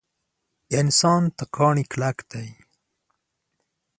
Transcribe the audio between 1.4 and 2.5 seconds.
کاڼي کلک دی.